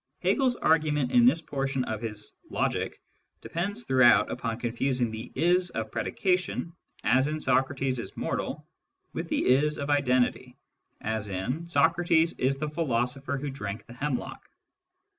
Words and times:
HcgePs 0.23 0.55
argument 0.63 1.11
in 1.11 1.27
this 1.27 1.41
portion 1.43 1.83
of 1.83 2.01
his 2.01 2.33
"Logic*' 2.49 2.99
depends 3.39 3.83
throughout 3.83 4.31
upon 4.31 4.57
confusing 4.59 5.11
the 5.11 5.31
"is" 5.35 5.69
of 5.69 5.91
predication, 5.91 6.73
as 7.03 7.27
in" 7.27 7.39
Socrates 7.39 7.99
is 7.99 8.17
mortal, 8.17 8.65
with 9.13 9.27
the" 9.27 9.45
is" 9.61 9.77
of 9.77 9.91
identity, 9.91 10.57
as 11.01 11.27
in" 11.29 11.67
Socrates 11.67 12.33
is 12.39 12.57
the 12.57 12.69
philosopher 12.71 13.37
who 13.37 13.51
drank 13.51 13.85
the 13.85 13.93
hemlock." 13.93 14.49